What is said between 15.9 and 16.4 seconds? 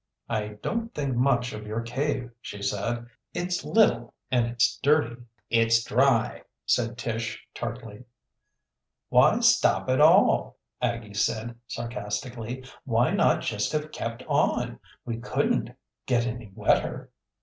get